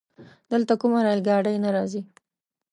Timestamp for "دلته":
0.51-0.73